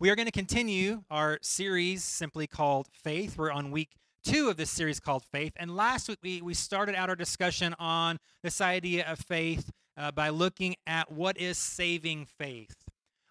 [0.00, 3.36] We are going to continue our series simply called Faith.
[3.36, 3.90] We're on week
[4.24, 5.52] two of this series called Faith.
[5.56, 10.10] And last week we, we started out our discussion on this idea of faith uh,
[10.10, 12.76] by looking at what is saving faith.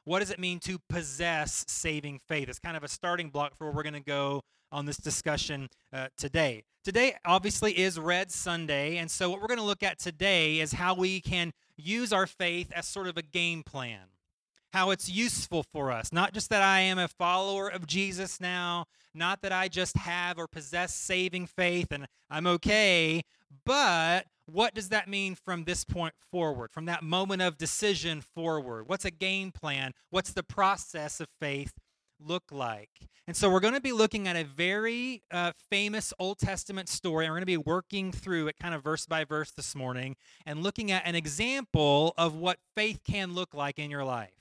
[0.04, 2.48] What does it mean to possess saving faith?
[2.48, 5.70] It's kind of a starting block for where we're going to go on this discussion
[5.92, 6.66] uh, today.
[6.84, 8.98] Today, obviously, is Red Sunday.
[8.98, 12.28] And so, what we're going to look at today is how we can use our
[12.28, 14.10] faith as sort of a game plan
[14.72, 16.14] how it's useful for us.
[16.14, 20.38] Not just that I am a follower of Jesus now, not that I just have
[20.38, 23.24] or possess saving faith and I'm okay,
[23.66, 28.88] but what does that mean from this point forward, from that moment of decision forward?
[28.88, 29.94] What's a game plan?
[30.10, 31.74] What's the process of faith
[32.20, 32.90] look like?
[33.28, 37.26] And so we're going to be looking at a very uh, famous Old Testament story.
[37.26, 40.16] And we're going to be working through it kind of verse by verse this morning
[40.46, 44.39] and looking at an example of what faith can look like in your life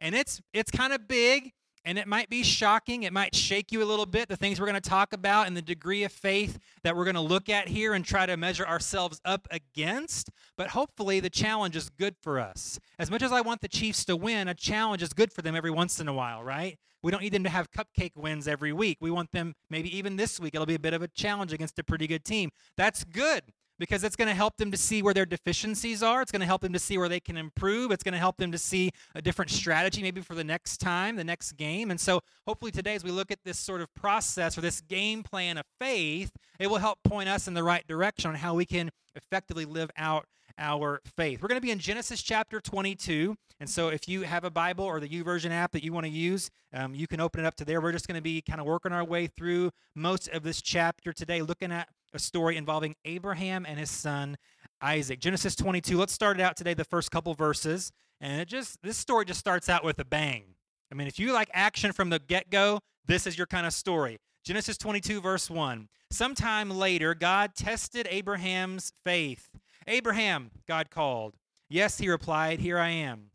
[0.00, 1.52] and it's it's kind of big
[1.84, 4.66] and it might be shocking it might shake you a little bit the things we're
[4.66, 7.68] going to talk about and the degree of faith that we're going to look at
[7.68, 12.38] here and try to measure ourselves up against but hopefully the challenge is good for
[12.38, 12.78] us.
[12.98, 15.54] As much as i want the chiefs to win a challenge is good for them
[15.54, 16.78] every once in a while right?
[17.02, 18.98] We don't need them to have cupcake wins every week.
[19.00, 21.78] We want them maybe even this week it'll be a bit of a challenge against
[21.78, 22.50] a pretty good team.
[22.76, 23.42] That's good
[23.80, 26.20] because it's going to help them to see where their deficiencies are.
[26.20, 27.90] It's going to help them to see where they can improve.
[27.90, 31.16] It's going to help them to see a different strategy maybe for the next time,
[31.16, 31.90] the next game.
[31.90, 35.22] And so hopefully today, as we look at this sort of process or this game
[35.22, 38.66] plan of faith, it will help point us in the right direction on how we
[38.66, 40.26] can effectively live out
[40.58, 41.42] our faith.
[41.42, 43.36] We're going to be in Genesis chapter 22.
[43.60, 46.10] And so if you have a Bible or the YouVersion app that you want to
[46.10, 47.80] use, um, you can open it up to there.
[47.80, 51.12] We're just going to be kind of working our way through most of this chapter
[51.12, 54.36] today, looking at a story involving Abraham and his son
[54.80, 55.20] Isaac.
[55.20, 55.98] Genesis 22.
[55.98, 57.92] Let's start it out today, the first couple verses.
[58.20, 60.54] And it just this story just starts out with a bang.
[60.90, 64.18] I mean, if you like action from the get-go, this is your kind of story.
[64.44, 65.88] Genesis 22, verse 1.
[66.10, 69.49] Sometime later, God tested Abraham's faith.
[69.90, 71.34] Abraham, God called.
[71.68, 73.30] Yes, he replied, Here I am.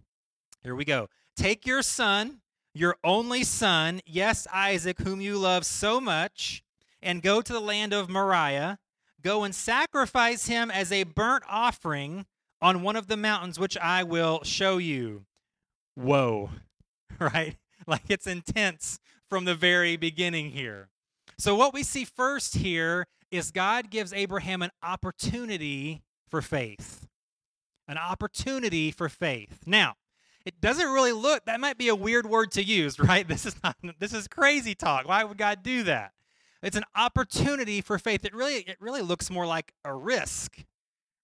[0.64, 1.10] Here we go.
[1.36, 2.40] Take your son,
[2.74, 6.64] your only son, yes, Isaac, whom you love so much,
[7.02, 8.80] and go to the land of Moriah.
[9.22, 12.26] Go and sacrifice him as a burnt offering
[12.62, 15.26] on one of the mountains which I will show you.
[15.96, 16.52] Whoa,
[17.20, 17.58] right?
[17.86, 19.00] Like it's intense
[19.30, 20.90] from the very beginning here.
[21.38, 26.02] So, what we see first here is God gives Abraham an opportunity
[26.36, 27.08] for faith.
[27.88, 29.62] An opportunity for faith.
[29.66, 29.94] Now,
[30.46, 33.26] it doesn't really look that might be a weird word to use, right?
[33.26, 35.08] This is not this is crazy talk.
[35.08, 36.12] Why would God do that?
[36.62, 38.26] It's an opportunity for faith.
[38.26, 40.58] It really, it really looks more like a risk,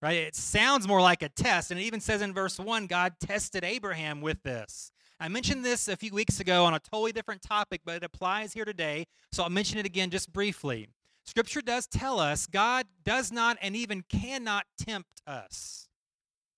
[0.01, 0.15] right?
[0.15, 1.71] It sounds more like a test.
[1.71, 4.93] And it even says in verse 1 God tested Abraham with this.
[5.19, 8.53] I mentioned this a few weeks ago on a totally different topic, but it applies
[8.53, 9.07] here today.
[9.33, 10.87] So I'll mention it again just briefly.
[11.25, 15.89] Scripture does tell us God does not and even cannot tempt us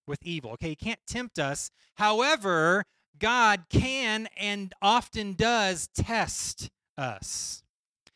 [0.08, 0.52] with evil.
[0.52, 1.70] Okay, He can't tempt us.
[1.96, 2.86] However,
[3.20, 7.64] God can and often does test us.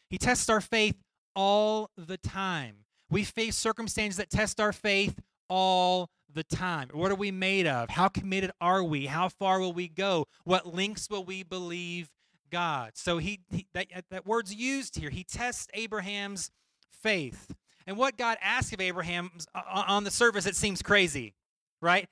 [0.10, 0.96] He tests our faith
[1.36, 2.86] all the time.
[3.10, 5.20] We face circumstances that test our faith
[5.50, 6.90] all the time.
[6.92, 7.90] What are we made of?
[7.90, 9.06] How committed are we?
[9.06, 10.28] How far will we go?
[10.44, 12.10] What links will we believe
[12.50, 12.92] God?
[12.96, 15.10] So he, he that, that word's used here.
[15.10, 16.52] He tests Abraham's
[16.92, 17.56] faith.
[17.86, 21.34] And what God asks of Abraham uh, uh, on the surface, it seems crazy,
[21.82, 22.10] right?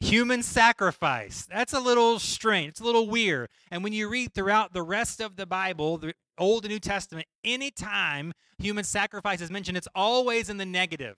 [0.00, 1.46] Human sacrifice.
[1.50, 2.68] That's a little strange.
[2.68, 3.48] It's a little weird.
[3.70, 7.26] And when you read throughout the rest of the Bible, the Old and New Testament,
[7.42, 11.16] anytime human sacrifice is mentioned, it's always in the negative.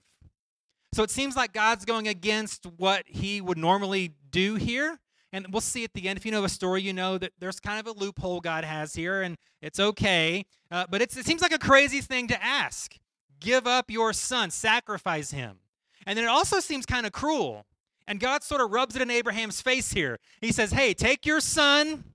[0.93, 4.99] So it seems like God's going against what he would normally do here.
[5.33, 6.17] And we'll see at the end.
[6.17, 8.93] If you know a story, you know that there's kind of a loophole God has
[8.93, 10.45] here, and it's okay.
[10.71, 12.95] Uh, but it seems like a crazy thing to ask.
[13.39, 15.59] Give up your son, sacrifice him.
[16.05, 17.65] And then it also seems kind of cruel.
[18.07, 20.17] And God sort of rubs it in Abraham's face here.
[20.39, 22.05] He says, Hey, take your son,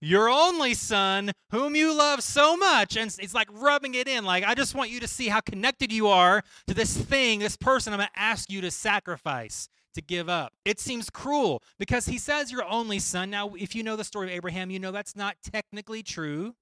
[0.00, 2.96] your only son, whom you love so much.
[2.96, 4.24] And it's like rubbing it in.
[4.24, 7.56] Like, I just want you to see how connected you are to this thing, this
[7.56, 10.52] person I'm going to ask you to sacrifice, to give up.
[10.64, 13.28] It seems cruel because he says your only son.
[13.28, 16.54] Now, if you know the story of Abraham, you know that's not technically true,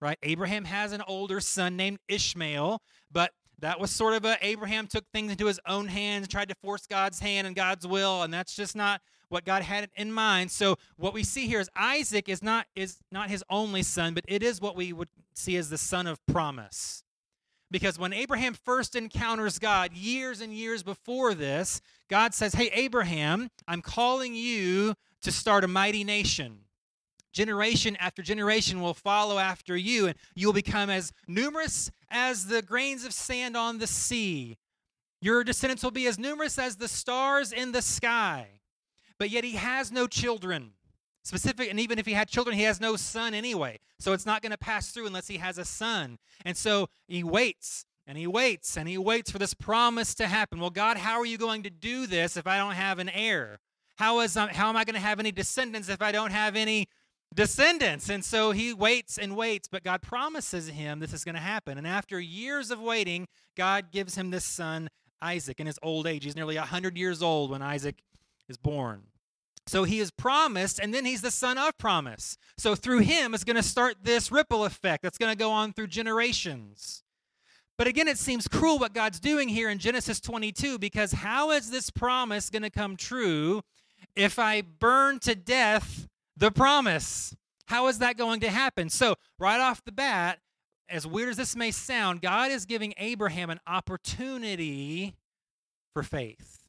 [0.00, 0.18] right?
[0.22, 2.82] Abraham has an older son named Ishmael,
[3.12, 3.30] but
[3.60, 6.54] that was sort of a Abraham took things into his own hands and tried to
[6.56, 10.50] force God's hand and God's will, and that's just not what God had in mind.
[10.50, 14.24] So what we see here is Isaac is not is not his only son, but
[14.28, 17.02] it is what we would see as the son of promise.
[17.70, 23.50] Because when Abraham first encounters God years and years before this, God says, "Hey Abraham,
[23.66, 26.66] I'm calling you to start a mighty nation."
[27.36, 33.04] generation after generation will follow after you, and you'll become as numerous as the grains
[33.04, 34.56] of sand on the sea.
[35.20, 38.60] Your descendants will be as numerous as the stars in the sky.
[39.18, 40.72] But yet he has no children.
[41.26, 43.80] Specific, and even if he had children, he has no son anyway.
[43.98, 46.18] So it's not going to pass through unless he has a son.
[46.44, 50.60] And so he waits and he waits and he waits for this promise to happen.
[50.60, 53.58] Well, God, how are you going to do this if I don't have an heir?
[53.96, 56.54] How, is, um, how am I going to have any descendants if I don't have
[56.54, 56.86] any
[57.34, 58.08] descendants?
[58.08, 61.76] And so he waits and waits, but God promises him this is going to happen.
[61.76, 63.26] And after years of waiting,
[63.56, 64.86] God gives him this son,
[65.20, 66.22] Isaac, in his old age.
[66.22, 67.96] He's nearly 100 years old when Isaac
[68.48, 69.02] is born.
[69.66, 72.38] So he is promised, and then he's the son of promise.
[72.56, 75.72] So through him is going to start this ripple effect that's going to go on
[75.72, 77.02] through generations.
[77.76, 81.70] But again, it seems cruel what God's doing here in Genesis 22 because how is
[81.70, 83.62] this promise going to come true
[84.14, 87.36] if I burn to death the promise?
[87.66, 88.88] How is that going to happen?
[88.88, 90.38] So, right off the bat,
[90.88, 95.16] as weird as this may sound, God is giving Abraham an opportunity
[95.92, 96.60] for faith.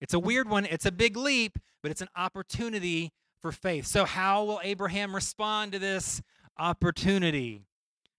[0.00, 3.86] It's a weird one, it's a big leap, but it's an opportunity for faith.
[3.86, 6.20] So, how will Abraham respond to this
[6.58, 7.62] opportunity?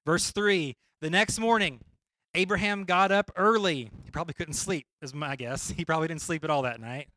[0.05, 1.81] Verse 3 The next morning,
[2.33, 3.91] Abraham got up early.
[4.05, 5.69] He probably couldn't sleep, is my guess.
[5.71, 7.09] He probably didn't sleep at all that night.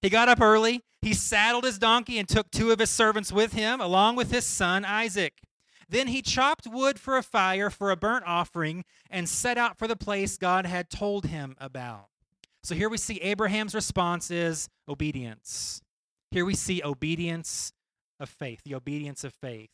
[0.00, 0.82] He got up early.
[1.02, 4.46] He saddled his donkey and took two of his servants with him, along with his
[4.46, 5.32] son Isaac.
[5.88, 9.88] Then he chopped wood for a fire for a burnt offering and set out for
[9.88, 12.06] the place God had told him about.
[12.62, 15.82] So here we see Abraham's response is obedience.
[16.30, 17.72] Here we see obedience
[18.20, 19.70] of faith, the obedience of faith.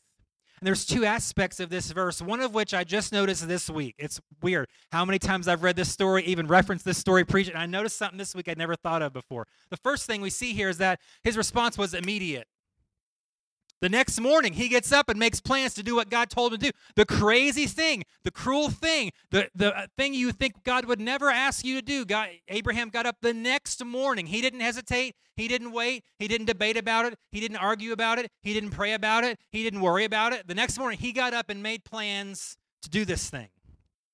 [0.59, 3.95] And there's two aspects of this verse, one of which I just noticed this week.
[3.97, 7.59] It's weird how many times I've read this story, even referenced this story, preached and
[7.59, 9.47] I noticed something this week I'd never thought of before.
[9.69, 12.47] The first thing we see here is that his response was immediate.
[13.81, 16.59] The next morning, he gets up and makes plans to do what God told him
[16.59, 16.77] to do.
[16.95, 21.29] The crazy thing, the cruel thing, the, the uh, thing you think God would never
[21.29, 22.05] ask you to do.
[22.05, 24.27] God, Abraham got up the next morning.
[24.27, 25.15] He didn't hesitate.
[25.35, 26.05] He didn't wait.
[26.19, 27.19] He didn't debate about it.
[27.31, 28.31] He didn't argue about it.
[28.41, 29.39] He didn't pray about it.
[29.51, 30.47] He didn't worry about it.
[30.47, 33.49] The next morning, he got up and made plans to do this thing.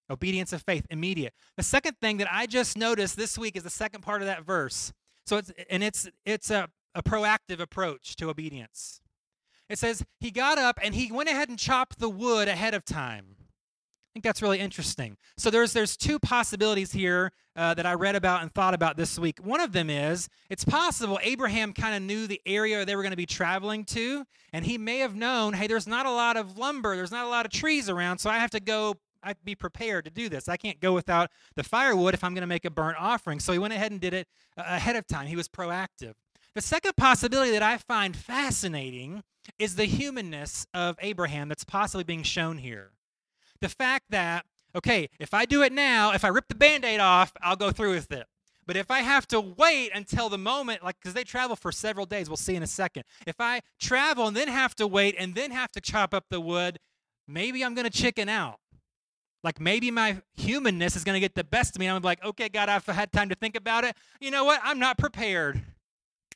[0.09, 1.33] Obedience of faith, immediate.
[1.55, 4.43] The second thing that I just noticed this week is the second part of that
[4.43, 4.91] verse.
[5.25, 9.00] So it's and it's it's a, a proactive approach to obedience.
[9.71, 12.83] It says, He got up and he went ahead and chopped the wood ahead of
[12.83, 13.37] time.
[13.39, 15.15] I think that's really interesting.
[15.37, 19.17] So there's there's two possibilities here uh, that I read about and thought about this
[19.17, 19.39] week.
[19.41, 23.11] One of them is it's possible Abraham kind of knew the area they were going
[23.11, 26.57] to be traveling to, and he may have known, hey, there's not a lot of
[26.57, 28.95] lumber, there's not a lot of trees around, so I have to go.
[29.23, 30.49] I be prepared to do this.
[30.49, 33.39] I can't go without the firewood if I'm going to make a burnt offering.
[33.39, 34.27] So he went ahead and did it
[34.57, 35.27] uh, ahead of time.
[35.27, 36.15] He was proactive.
[36.53, 39.23] The second possibility that I find fascinating
[39.57, 42.91] is the humanness of Abraham that's possibly being shown here.
[43.61, 44.45] The fact that,
[44.75, 47.71] okay, if I do it now, if I rip the band aid off, I'll go
[47.71, 48.27] through with it.
[48.67, 52.05] But if I have to wait until the moment, like, because they travel for several
[52.05, 53.03] days, we'll see in a second.
[53.25, 56.41] If I travel and then have to wait and then have to chop up the
[56.41, 56.79] wood,
[57.27, 58.59] maybe I'm going to chicken out.
[59.43, 61.87] Like maybe my humanness is going to get the best of me.
[61.87, 63.95] I'm like, okay, God, I've had time to think about it.
[64.19, 64.59] You know what?
[64.63, 65.63] I'm not prepared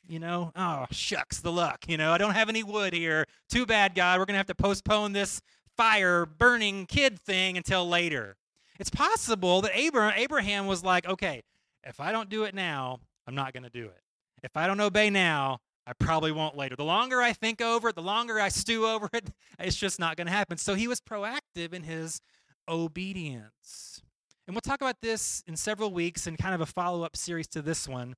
[0.08, 1.84] you know, oh, shucks, the luck.
[1.88, 3.26] You know, I don't have any wood here.
[3.48, 4.18] Too bad, God.
[4.18, 5.40] We're going to have to postpone this
[5.76, 8.36] fire burning kid thing until later.
[8.78, 11.42] It's possible that Abraham was like, okay,
[11.84, 14.00] if I don't do it now, I'm not going to do it.
[14.42, 16.76] If I don't obey now, I probably won't later.
[16.76, 20.16] The longer I think over it, the longer I stew over it, it's just not
[20.16, 20.58] going to happen.
[20.58, 22.20] So he was proactive in his
[22.68, 24.02] obedience.
[24.46, 27.46] And we'll talk about this in several weeks in kind of a follow up series
[27.48, 28.14] to this one.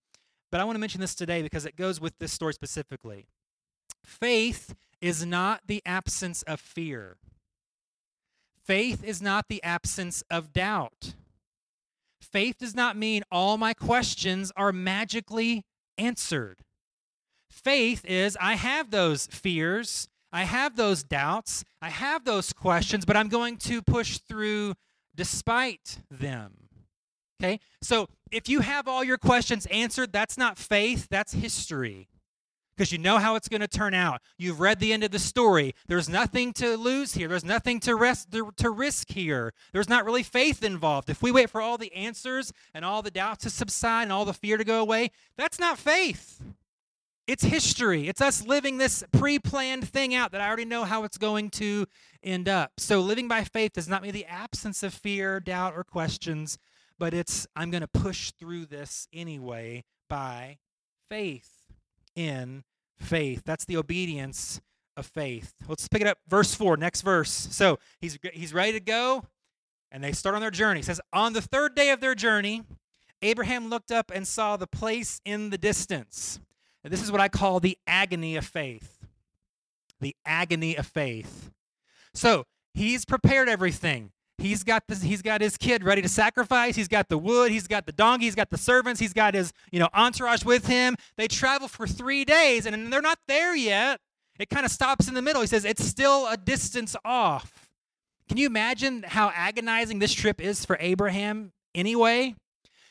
[0.51, 3.27] But I want to mention this today because it goes with this story specifically.
[4.05, 7.17] Faith is not the absence of fear.
[8.65, 11.15] Faith is not the absence of doubt.
[12.21, 15.65] Faith does not mean all my questions are magically
[15.97, 16.59] answered.
[17.51, 23.17] Faith is I have those fears, I have those doubts, I have those questions, but
[23.17, 24.75] I'm going to push through
[25.15, 26.68] despite them.
[27.41, 27.61] Okay?
[27.83, 32.09] So if you have all your questions answered, that's not faith, that's history.
[32.77, 34.21] Because you know how it's going to turn out.
[34.37, 35.75] You've read the end of the story.
[35.89, 37.27] There's nothing to lose here.
[37.27, 39.53] There's nothing to, rest, to risk here.
[39.73, 41.11] There's not really faith involved.
[41.11, 44.25] If we wait for all the answers and all the doubts to subside and all
[44.25, 46.41] the fear to go away, that's not faith.
[47.27, 48.09] It's history.
[48.09, 51.51] It's us living this pre planned thing out that I already know how it's going
[51.51, 51.85] to
[52.23, 52.73] end up.
[52.79, 56.59] So, living by faith does not mean the absence of fear, doubt, or questions,
[56.99, 60.59] but it's I'm going to push through this anyway by
[61.09, 61.59] faith
[62.17, 62.65] in
[62.99, 63.43] faith.
[63.45, 64.61] That's the obedience
[64.97, 65.55] of faith.
[65.69, 67.31] Let's pick it up, verse 4, next verse.
[67.31, 69.25] So he's, he's ready to go,
[69.91, 70.81] and they start on their journey.
[70.81, 72.65] It says, On the third day of their journey,
[73.23, 76.41] Abraham looked up and saw the place in the distance.
[76.85, 79.07] And this is what I call the agony of faith.
[80.01, 81.51] The agony of faith.
[82.15, 84.13] So he's prepared everything.
[84.39, 86.77] He's got this, he's got his kid ready to sacrifice.
[86.77, 87.51] He's got the wood.
[87.51, 88.27] He's got the donkey.
[88.27, 89.01] He's got the servants.
[89.01, 90.97] He's got his you know entourage with him.
[91.17, 94.01] They travel for three days, and they're not there yet.
[94.39, 95.41] It kind of stops in the middle.
[95.41, 97.69] He says it's still a distance off.
[98.29, 102.37] Can you imagine how agonizing this trip is for Abraham anyway?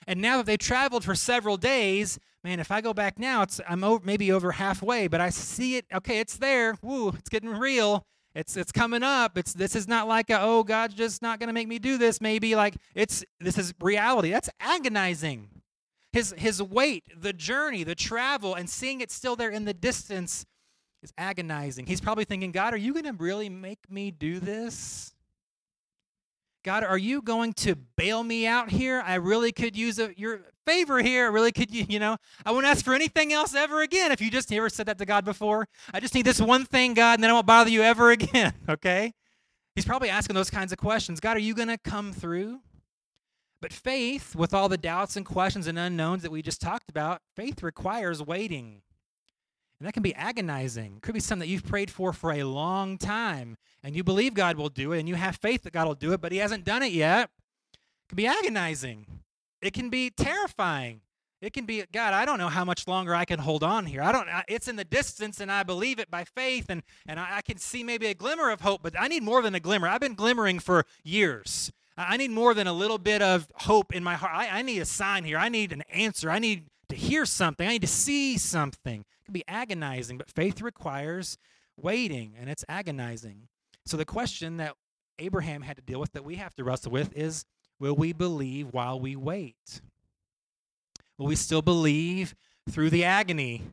[0.06, 3.62] And now that they've traveled for several days, man, if I go back now, it's
[3.70, 5.86] I'm over, maybe over halfway, but I see it.
[5.94, 6.76] Okay, it's there.
[6.82, 8.06] Woo, it's getting real.
[8.38, 9.36] It's it's coming up.
[9.36, 11.98] It's this is not like a, oh God's just not going to make me do
[11.98, 12.22] this.
[12.22, 14.30] Maybe like it's this is reality.
[14.30, 15.50] That's agonizing.
[16.14, 20.46] His his wait, the journey, the travel, and seeing it still there in the distance
[21.02, 21.88] is agonizing.
[21.88, 25.16] He's probably thinking, God, are you going to really make me do this?
[26.64, 29.02] God, are you going to bail me out here?
[29.04, 31.32] I really could use a, your favor here.
[31.32, 34.12] Really could, you, you know, I won't ask for anything else ever again.
[34.12, 36.94] If you just ever said that to God before, I just need this one thing,
[36.94, 39.14] God, and then I won't bother you ever again, okay?
[39.76, 41.20] He's probably asking those kinds of questions.
[41.20, 42.60] God, are you going to come through?
[43.62, 47.22] But faith, with all the doubts and questions and unknowns that we just talked about,
[47.36, 48.82] faith requires waiting.
[49.80, 50.98] And that can be agonizing.
[50.98, 54.34] It could be something that you've prayed for for a long time, and you believe
[54.34, 56.40] God will do it, and you have faith that God will do it, but He
[56.40, 57.30] hasn't done it yet.
[57.74, 59.06] It can be agonizing.
[59.62, 61.02] It can be terrifying.
[61.42, 64.02] It can be, God, I don't know how much longer I can hold on here.
[64.02, 64.28] I don't.
[64.48, 67.58] It's in the distance, and I believe it by faith, and and I, I can
[67.58, 69.88] see maybe a glimmer of hope, but I need more than a glimmer.
[69.88, 71.72] I've been glimmering for years.
[71.96, 74.34] I need more than a little bit of hope in my heart.
[74.36, 75.38] I, I need a sign here.
[75.38, 76.30] I need an answer.
[76.30, 77.68] I need to hear something.
[77.68, 81.38] I need to see something It can be agonizing, but faith requires
[81.76, 83.48] waiting, and it's agonizing.
[83.86, 84.76] So the question that
[85.20, 87.46] Abraham had to deal with, that we have to wrestle with, is
[87.80, 89.82] will we believe while we wait?
[91.18, 92.36] Will we still believe
[92.70, 93.64] through the agony,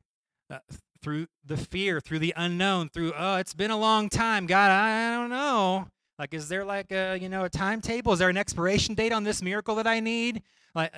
[0.51, 0.59] uh,
[1.03, 5.15] through the fear, through the unknown, through, oh, it's been a long time, God, I,
[5.17, 5.89] don't know.
[6.19, 8.13] Like, is there like a, you know, a timetable?
[8.13, 10.43] Is there an expiration date on this miracle that I need?
[10.75, 10.93] Like,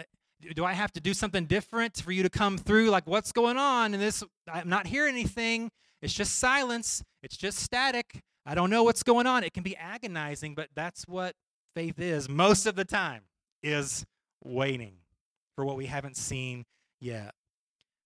[0.55, 2.91] do I have to do something different for you to come through?
[2.91, 3.95] Like, what's going on?
[3.95, 4.23] And this,
[4.53, 5.71] I'm not hearing anything.
[6.03, 7.03] It's just silence.
[7.23, 8.23] It's just static.
[8.45, 9.43] I don't know what's going on.
[9.43, 11.35] It can be agonizing, but that's what
[11.77, 13.21] faith is most of the time,
[13.63, 14.07] is
[14.43, 14.95] waiting
[15.55, 16.65] for what we haven't seen
[17.01, 17.35] yet.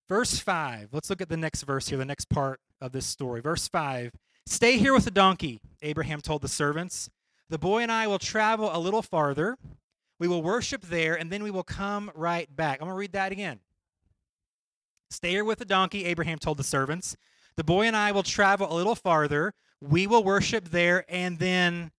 [0.08, 3.40] Verse 5, let's look at the next verse here, the next part of this story.
[3.40, 4.10] Verse 5
[4.44, 7.08] Stay here with the donkey, Abraham told the servants.
[7.48, 9.56] The boy and I will travel a little farther.
[10.18, 12.80] We will worship there, and then we will come right back.
[12.80, 13.60] I'm going to read that again.
[15.10, 17.16] Stay here with the donkey, Abraham told the servants.
[17.56, 19.54] The boy and I will travel a little farther.
[19.80, 21.92] We will worship there, and then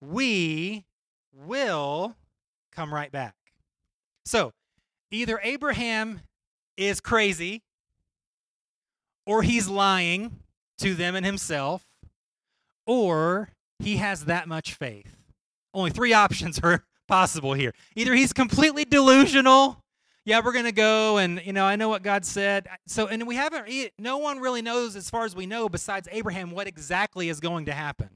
[0.00, 0.84] we
[1.46, 2.16] will
[2.72, 3.34] come right back.
[4.24, 4.52] So,
[5.10, 6.20] either Abraham
[6.76, 7.62] is crazy,
[9.26, 10.40] or he's lying
[10.78, 11.84] to them and himself,
[12.86, 15.16] or he has that much faith.
[15.74, 17.74] Only three options are possible here.
[17.94, 19.82] Either he's completely delusional.
[20.24, 22.68] Yeah, we're going to go and, you know, I know what God said.
[22.86, 23.66] So, and we haven't,
[23.98, 27.64] no one really knows, as far as we know, besides Abraham, what exactly is going
[27.66, 28.10] to happen.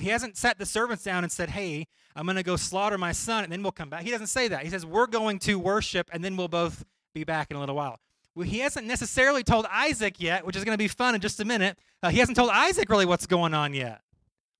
[0.00, 3.12] He hasn't sat the servants down and said, hey, I'm going to go slaughter my
[3.12, 4.02] son and then we'll come back.
[4.02, 4.64] He doesn't say that.
[4.64, 7.76] He says, we're going to worship and then we'll both be back in a little
[7.76, 8.00] while.
[8.34, 11.40] Well, he hasn't necessarily told Isaac yet, which is going to be fun in just
[11.40, 11.78] a minute.
[12.02, 14.00] Uh, he hasn't told Isaac really what's going on yet.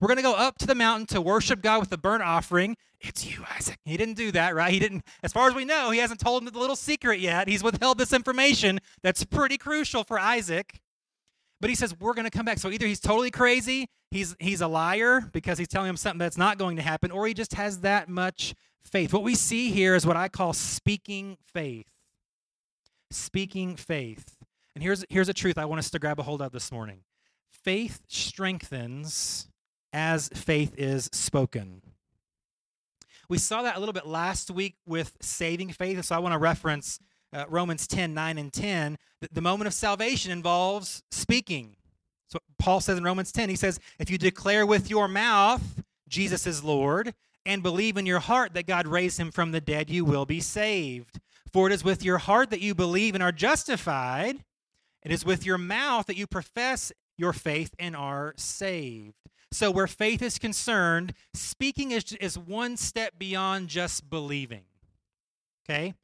[0.00, 2.76] We're going to go up to the mountain to worship God with the burnt offering.
[3.00, 3.78] It's you, Isaac.
[3.85, 4.73] He didn't do that, right?
[4.73, 7.49] He didn't, as far as we know, he hasn't told him the little secret yet.
[7.49, 10.80] He's withheld this information that's pretty crucial for Isaac.
[11.61, 12.59] But he says, We're going to come back.
[12.59, 16.38] So either he's totally crazy, he's, he's a liar because he's telling him something that's
[16.38, 19.12] not going to happen, or he just has that much faith.
[19.12, 21.88] What we see here is what I call speaking faith.
[23.10, 24.36] Speaking faith.
[24.74, 27.00] And here's, here's a truth I want us to grab a hold of this morning
[27.50, 29.48] faith strengthens
[29.92, 31.82] as faith is spoken.
[33.28, 36.38] We saw that a little bit last week with saving faith, so I want to
[36.38, 36.98] reference
[37.32, 38.96] uh, Romans 10 9 and 10.
[39.20, 41.76] The, the moment of salvation involves speaking.
[42.28, 46.47] So Paul says in Romans 10, he says, If you declare with your mouth Jesus
[46.47, 50.04] is Lord and believe in your heart that God raised him from the dead, you
[50.04, 51.20] will be saved.
[51.52, 54.44] For it is with your heart that you believe and are justified.
[55.02, 59.14] It is with your mouth that you profess your faith and are saved.
[59.50, 64.64] So, where faith is concerned, speaking is, is one step beyond just believing.
[65.64, 65.94] Okay?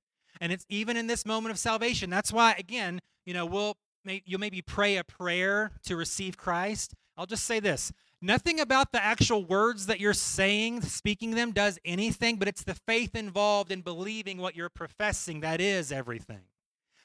[0.40, 2.09] And it's even in this moment of salvation.
[2.09, 3.76] That's why, again, you know, we'll
[4.25, 6.94] you'll maybe pray a prayer to receive Christ.
[7.16, 11.78] I'll just say this nothing about the actual words that you're saying, speaking them, does
[11.84, 16.40] anything, but it's the faith involved in believing what you're professing that is everything.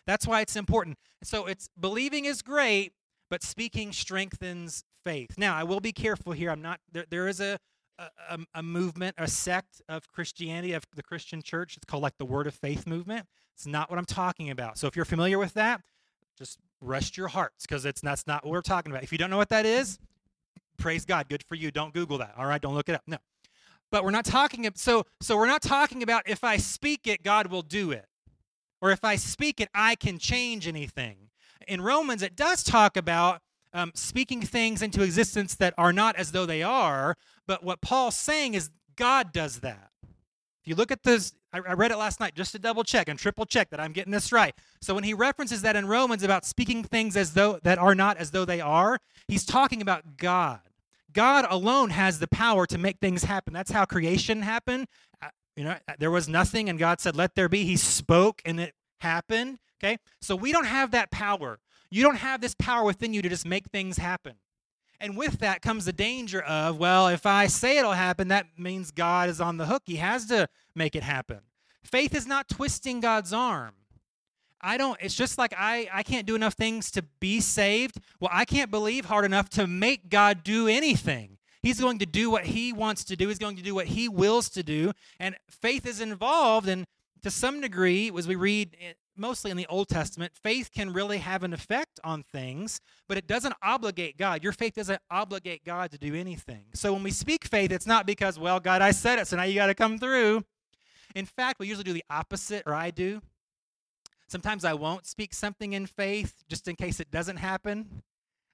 [0.08, 0.98] That's why it's important.
[1.24, 2.94] So it's believing is great,
[3.30, 5.38] but speaking strengthens faith.
[5.38, 6.50] Now, I will be careful here.
[6.50, 7.60] I'm not there there is a
[8.30, 11.76] a, a, movement, a sect of Christianity, of the Christian church.
[11.76, 13.28] It's called like the Word of Faith movement.
[13.56, 14.78] It's not what I'm talking about.
[14.78, 15.82] So if you're familiar with that,
[16.38, 19.04] just rest your hearts because it's that's not what we're talking about.
[19.04, 20.00] If you don't know what that is,
[20.78, 21.30] praise God.
[21.30, 21.72] Good for you.
[21.72, 22.34] Don't Google that.
[22.38, 23.04] All right, don't look it up.
[23.08, 23.18] No.
[23.92, 27.48] But we're not talking so so we're not talking about if I speak it, God
[27.48, 28.06] will do it.
[28.82, 31.30] Or if I speak it, I can change anything.
[31.68, 33.42] In Romans, it does talk about
[33.74, 37.18] um, speaking things into existence that are not as though they are.
[37.46, 39.90] But what Paul's saying is God does that.
[40.70, 43.18] You look at this, I, I read it last night just to double check and
[43.18, 44.54] triple check that I'm getting this right.
[44.82, 48.18] So when he references that in Romans about speaking things as though that are not
[48.18, 50.60] as though they are, he's talking about God.
[51.12, 53.52] God alone has the power to make things happen.
[53.52, 54.86] That's how creation happened.
[55.20, 58.40] Uh, you know, uh, there was nothing and God said, "Let there be." He spoke
[58.46, 59.58] and it happened.
[59.84, 59.98] Okay?
[60.22, 61.58] So we don't have that power.
[61.90, 64.36] You don't have this power within you to just make things happen.
[65.02, 68.92] And with that comes the danger of, well, if I say it'll happen, that means
[68.92, 69.84] God is on the hook.
[69.86, 71.40] He has to make it happen.
[71.84, 73.76] Faith is not twisting God's arm.
[74.62, 77.98] I don't, it's just like I, I can't do enough things to be saved.
[78.20, 81.38] Well, I can't believe hard enough to make God do anything.
[81.62, 83.30] He's going to do what he wants to do.
[83.30, 84.92] He's going to do what he wills to do.
[85.20, 86.68] And faith is involved.
[86.68, 86.86] And
[87.22, 88.76] to some degree, as we read
[89.20, 93.28] mostly in the Old Testament, faith can really have an effect on things, but it
[93.28, 94.44] doesn't obligate God.
[94.44, 96.66] Your faith doesn't obligate God to do anything.
[96.74, 99.44] So when we speak faith, it's not because, well, God, I said it, so now
[99.44, 100.44] you got to come through.
[101.16, 103.22] In fact, we usually do the opposite, or I do.
[104.28, 108.04] Sometimes I won't speak something in faith just in case it doesn't happen.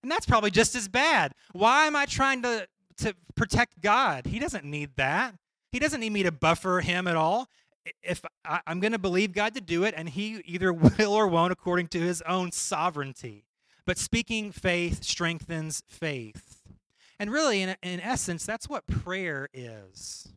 [0.01, 1.33] And that's probably just as bad.
[1.51, 2.67] Why am I trying to,
[2.97, 4.25] to protect God?
[4.25, 5.35] He doesn't need that.
[5.71, 7.49] He doesn't need me to buffer him at all
[8.03, 11.27] if I, am going to believe God to do it, and He either will or
[11.27, 13.45] won't according to His own sovereignty.
[13.85, 16.63] But speaking faith strengthens faith.
[17.19, 20.27] And really, in, in essence, that's what prayer is.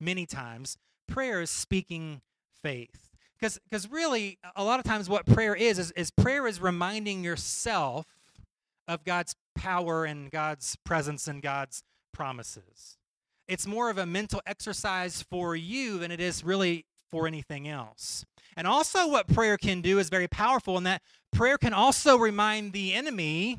[0.00, 2.22] Many times, prayer is speaking
[2.62, 3.10] faith.
[3.40, 8.06] Because really, a lot of times, what prayer is, is, is prayer is reminding yourself
[8.88, 12.97] of God's power and God's presence and God's promises
[13.48, 18.24] it's more of a mental exercise for you than it is really for anything else.
[18.56, 22.72] And also, what prayer can do is very powerful in that prayer can also remind
[22.72, 23.58] the enemy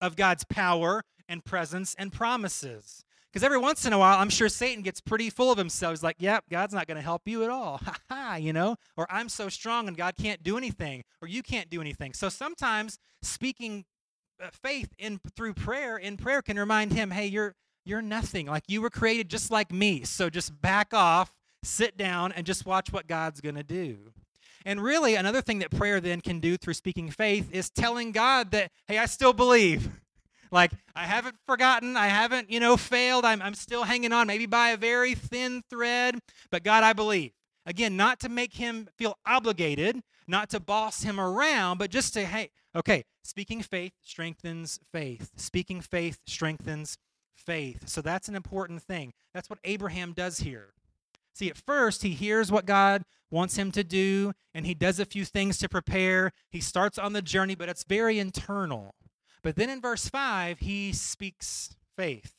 [0.00, 3.04] of God's power and presence and promises.
[3.32, 5.92] Because every once in a while, I'm sure Satan gets pretty full of himself.
[5.92, 7.80] He's like, yep, God's not going to help you at all.
[7.84, 8.74] Ha ha, you know?
[8.96, 11.04] Or I'm so strong and God can't do anything.
[11.22, 12.12] Or you can't do anything.
[12.12, 13.84] So sometimes speaking
[14.42, 18.46] uh, faith in through prayer in prayer can remind him, hey, you're you're nothing.
[18.46, 20.04] Like you were created just like me.
[20.04, 24.12] So just back off, sit down, and just watch what God's going to do.
[24.64, 28.50] And really, another thing that prayer then can do through speaking faith is telling God
[28.50, 29.88] that, hey, I still believe.
[30.52, 31.96] Like, I haven't forgotten.
[31.96, 33.24] I haven't, you know, failed.
[33.24, 36.18] I'm, I'm still hanging on, maybe by a very thin thread.
[36.50, 37.30] But God, I believe.
[37.66, 42.24] Again, not to make him feel obligated, not to boss him around, but just to,
[42.24, 45.30] hey, okay, speaking faith strengthens faith.
[45.36, 46.98] Speaking faith strengthens
[47.34, 47.88] faith.
[47.88, 49.12] So that's an important thing.
[49.34, 50.72] That's what Abraham does here.
[51.34, 55.04] See, at first, he hears what God wants him to do, and he does a
[55.04, 56.32] few things to prepare.
[56.50, 58.94] He starts on the journey, but it's very internal.
[59.42, 62.34] But then in verse 5, he speaks faith.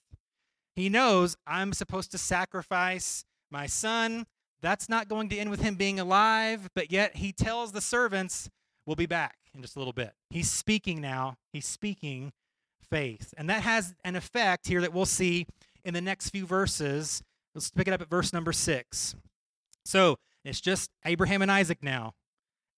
[0.76, 4.26] He knows I'm supposed to sacrifice my son.
[4.62, 8.50] That's not going to end with him being alive, but yet he tells the servants,
[8.86, 10.14] We'll be back in just a little bit.
[10.32, 11.36] He's speaking now.
[11.54, 12.34] He's speaking
[12.92, 13.34] faith.
[13.38, 15.48] And that has an effect here that we'll see
[15.84, 17.24] in the next few verses.
[17.56, 19.16] Let's pick it up at verse number six.
[19.84, 22.14] So it's just Abraham and Isaac now.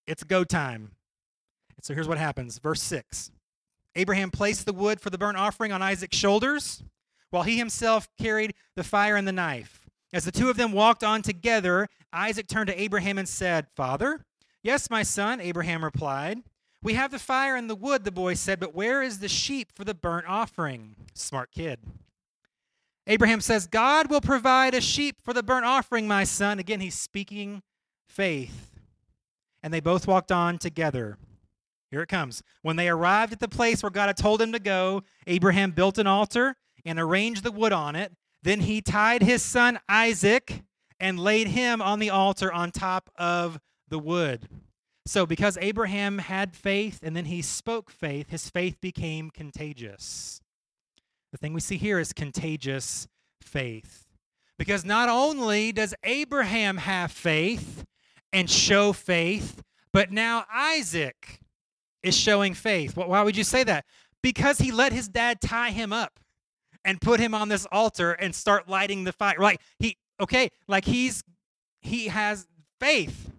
[0.08, 0.91] It's go time.
[1.84, 2.60] So here's what happens.
[2.60, 3.32] Verse 6
[3.95, 6.82] Abraham placed the wood for the burnt offering on Isaac's shoulders,
[7.30, 9.82] while he himself carried the fire and the knife.
[10.13, 14.26] As the two of them walked on together, Isaac turned to Abraham and said, Father?
[14.62, 16.39] Yes, my son, Abraham replied.
[16.84, 19.72] We have the fire and the wood, the boy said, but where is the sheep
[19.74, 20.98] for the burnt offering?
[21.13, 21.80] Smart kid.
[23.08, 26.60] Abraham says, God will provide a sheep for the burnt offering, my son.
[26.60, 27.63] Again, he's speaking
[28.06, 28.72] faith.
[29.62, 31.17] And they both walked on together.
[31.89, 32.43] Here it comes.
[32.62, 35.98] When they arrived at the place where God had told him to go, Abraham built
[35.98, 38.12] an altar and arranged the wood on it.
[38.41, 40.63] Then he tied his son Isaac
[41.00, 44.50] and laid him on the altar on top of the wood.
[45.05, 50.39] So, because Abraham had faith and then he spoke faith, his faith became contagious.
[51.31, 53.07] The thing we see here is contagious
[53.41, 54.05] faith.
[54.57, 57.83] Because not only does Abraham have faith
[58.31, 59.61] and show faith,
[59.91, 61.39] but now Isaac
[62.01, 62.95] is showing faith.
[62.95, 63.85] Why would you say that?
[64.21, 66.19] Because he let his dad tie him up
[66.85, 69.35] and put him on this altar and start lighting the fire.
[69.39, 71.23] Like he okay, like he's
[71.81, 72.47] he has
[72.79, 73.33] faith.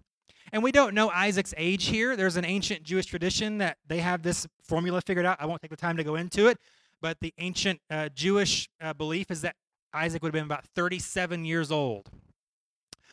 [0.55, 2.15] And we don't know Isaac's age here.
[2.15, 5.35] There's an ancient Jewish tradition that they have this formula figured out.
[5.41, 6.57] I won't take the time to go into it,
[7.01, 9.57] but the ancient uh, Jewish uh, belief is that
[9.93, 12.09] Isaac would have been about 37 years old.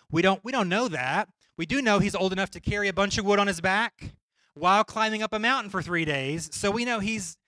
[0.08, 1.30] We don't we don't know that.
[1.58, 4.12] We do know he's old enough to carry a bunch of wood on his back
[4.54, 6.48] while climbing up a mountain for 3 days.
[6.52, 7.38] So we know he's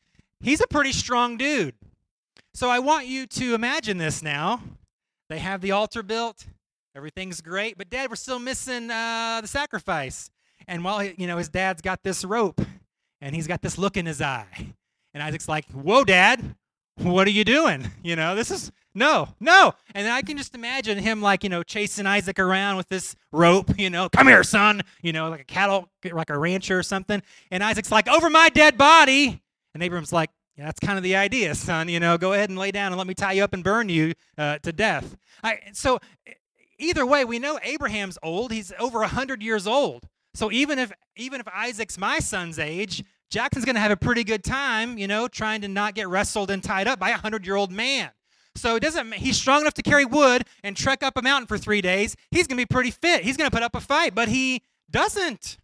[0.40, 1.76] he's a pretty strong dude.
[2.52, 4.61] So I want you to imagine this now.
[5.28, 6.46] They have the altar built.
[6.96, 10.30] Everything's great, but Dad, we're still missing uh, the sacrifice.
[10.68, 12.61] And while you know his dad's got this rope,
[13.20, 14.74] and he's got this look in his eye,
[15.12, 16.54] and Isaac's like, "Whoa, Dad,
[16.98, 17.90] what are you doing?
[18.04, 21.64] You know, this is no, no." And I can just imagine him like you know
[21.64, 23.76] chasing Isaac around with this rope.
[23.76, 24.83] You know, come here, son.
[25.02, 27.22] You know, like a cattle, like a rancher or something.
[27.50, 29.42] And Isaac's like, "Over my dead body."
[29.74, 31.88] And Abram's like, yeah, that's kind of the idea, son.
[31.88, 33.88] You know, go ahead and lay down and let me tie you up and burn
[33.88, 35.16] you uh, to death.
[35.42, 35.98] I, so
[36.85, 38.53] either way, we know Abraham's old.
[38.53, 40.07] He's over 100 years old.
[40.35, 44.25] So even if even if Isaac's my son's age, Jackson's going to have a pretty
[44.25, 47.73] good time, you know, trying to not get wrestled and tied up by a 100-year-old
[47.73, 48.11] man.
[48.57, 51.59] So it doesn't he's strong enough to carry wood and trek up a mountain for
[51.59, 52.16] 3 days.
[52.31, 53.23] He's going to be pretty fit.
[53.23, 55.59] He's going to put up a fight, but he doesn't.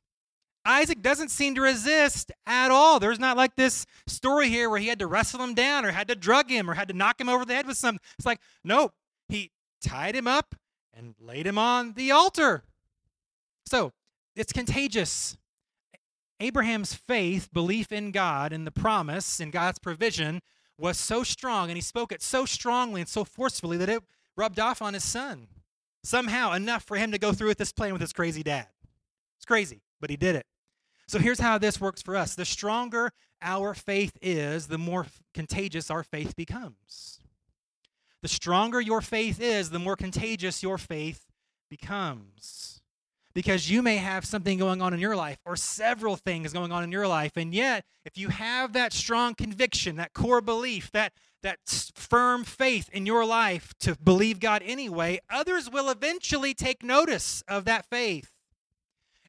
[0.64, 3.00] Isaac doesn't seem to resist at all.
[3.00, 6.08] There's not like this story here where he had to wrestle him down or had
[6.08, 8.00] to drug him or had to knock him over the head with something.
[8.18, 8.92] It's like, nope.
[9.28, 9.52] He
[9.82, 10.54] tied him up
[11.00, 12.62] and laid him on the altar.
[13.66, 13.92] So
[14.36, 15.36] it's contagious.
[16.38, 20.40] Abraham's faith, belief in God and the promise and God's provision
[20.78, 24.02] was so strong, and he spoke it so strongly and so forcefully that it
[24.36, 25.48] rubbed off on his son.
[26.02, 28.68] Somehow, enough for him to go through with this plan with his crazy dad.
[29.36, 30.46] It's crazy, but he did it.
[31.06, 35.90] So here's how this works for us the stronger our faith is, the more contagious
[35.90, 37.20] our faith becomes.
[38.22, 41.26] The stronger your faith is, the more contagious your faith
[41.70, 42.82] becomes.
[43.32, 46.82] Because you may have something going on in your life or several things going on
[46.82, 47.36] in your life.
[47.36, 51.58] And yet, if you have that strong conviction, that core belief, that, that
[51.94, 57.64] firm faith in your life to believe God anyway, others will eventually take notice of
[57.66, 58.32] that faith.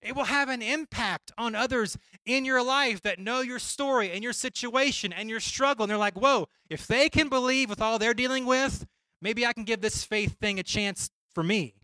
[0.02, 4.24] It will have an impact on others in your life that know your story and
[4.24, 5.84] your situation and your struggle.
[5.84, 8.86] And they're like, whoa, if they can believe with all they're dealing with,
[9.22, 11.76] maybe I can give this faith thing a chance for me.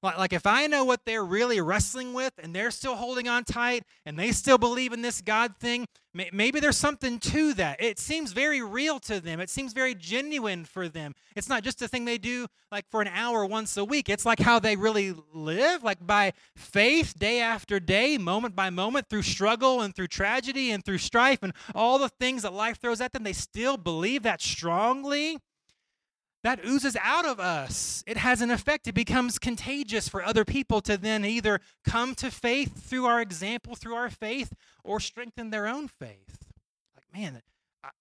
[0.00, 3.82] Like, if I know what they're really wrestling with and they're still holding on tight
[4.06, 5.86] and they still believe in this God thing,
[6.32, 7.82] maybe there's something to that.
[7.82, 9.40] It seems very real to them.
[9.40, 11.14] It seems very genuine for them.
[11.34, 14.08] It's not just a thing they do like for an hour once a week.
[14.08, 19.08] It's like how they really live, like by faith, day after day, moment by moment,
[19.08, 23.00] through struggle and through tragedy and through strife and all the things that life throws
[23.00, 23.24] at them.
[23.24, 25.38] They still believe that strongly
[26.44, 28.04] that oozes out of us.
[28.06, 28.86] It has an effect.
[28.86, 33.74] It becomes contagious for other people to then either come to faith through our example,
[33.74, 34.52] through our faith,
[34.84, 36.46] or strengthen their own faith.
[36.96, 37.42] Like, man,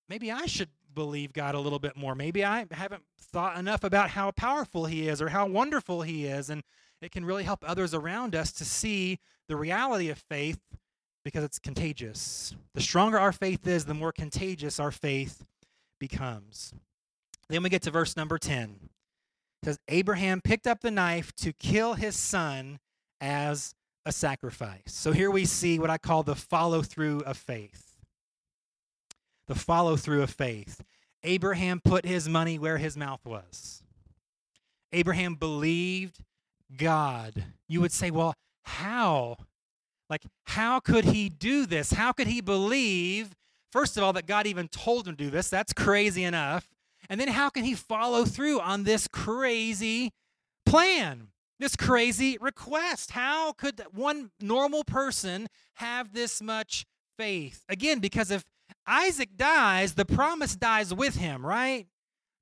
[0.07, 2.15] maybe I should believe God a little bit more.
[2.15, 6.49] Maybe I haven't thought enough about how powerful He is or how wonderful He is.
[6.49, 6.63] And
[7.01, 10.59] it can really help others around us to see the reality of faith
[11.23, 12.55] because it's contagious.
[12.73, 15.45] The stronger our faith is, the more contagious our faith
[15.99, 16.73] becomes.
[17.49, 18.79] Then we get to verse number 10.
[19.61, 22.79] It says, Abraham picked up the knife to kill his son
[23.19, 23.73] as
[24.05, 24.81] a sacrifice.
[24.87, 27.95] So here we see what I call the follow through of faith.
[29.47, 30.83] The follow through of faith.
[31.23, 33.81] Abraham put his money where his mouth was.
[34.93, 36.19] Abraham believed
[36.75, 37.45] God.
[37.67, 38.33] You would say, well,
[38.63, 39.37] how?
[40.09, 41.91] Like, how could he do this?
[41.91, 43.35] How could he believe,
[43.71, 45.49] first of all, that God even told him to do this?
[45.49, 46.67] That's crazy enough.
[47.09, 50.11] And then how can he follow through on this crazy
[50.65, 51.29] plan?
[51.59, 53.11] This crazy request.
[53.11, 56.85] How could one normal person have this much
[57.17, 57.63] faith?
[57.67, 58.43] Again, because if
[58.85, 61.87] Isaac dies, the promise dies with him, right?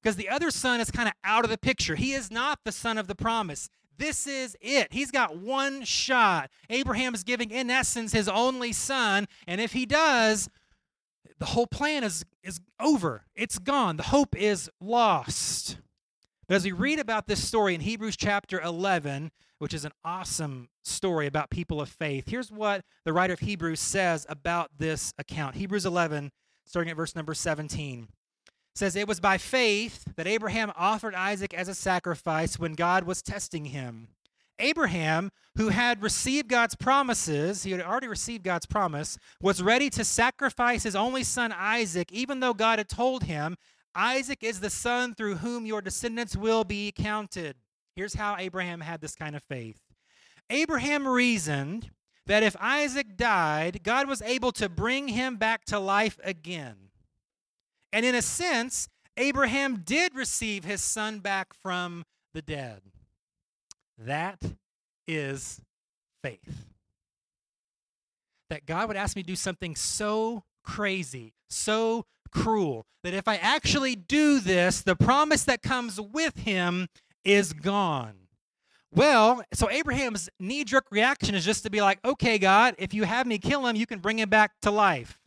[0.01, 1.95] Because the other son is kind of out of the picture.
[1.95, 3.69] He is not the son of the promise.
[3.97, 4.91] This is it.
[4.91, 6.49] He's got one shot.
[6.69, 9.27] Abraham is giving, in essence, his only son.
[9.47, 10.49] And if he does,
[11.39, 13.25] the whole plan is, is over.
[13.35, 13.97] It's gone.
[13.97, 15.77] The hope is lost.
[16.47, 20.69] But as we read about this story in Hebrews chapter 11, which is an awesome
[20.83, 25.55] story about people of faith, here's what the writer of Hebrews says about this account.
[25.55, 26.31] Hebrews 11,
[26.65, 28.07] starting at verse number 17
[28.75, 33.21] says it was by faith that Abraham offered Isaac as a sacrifice when God was
[33.21, 34.09] testing him.
[34.59, 40.03] Abraham, who had received God's promises, he had already received God's promise, was ready to
[40.03, 43.57] sacrifice his only son Isaac, even though God had told him,
[43.95, 47.55] Isaac is the son through whom your descendants will be counted.
[47.95, 49.79] Here's how Abraham had this kind of faith
[50.49, 51.91] Abraham reasoned
[52.25, 56.89] that if Isaac died, God was able to bring him back to life again.
[57.93, 62.81] And in a sense, Abraham did receive his son back from the dead.
[63.97, 64.39] That
[65.07, 65.61] is
[66.23, 66.67] faith.
[68.49, 73.37] That God would ask me to do something so crazy, so cruel, that if I
[73.37, 76.87] actually do this, the promise that comes with him
[77.23, 78.15] is gone.
[78.91, 83.03] Well, so Abraham's knee jerk reaction is just to be like, okay, God, if you
[83.03, 85.19] have me kill him, you can bring him back to life